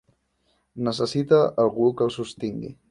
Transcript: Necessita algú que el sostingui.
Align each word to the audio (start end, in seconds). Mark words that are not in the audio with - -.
Necessita 0.87 1.43
algú 1.67 1.95
que 2.01 2.09
el 2.09 2.15
sostingui. 2.19 2.79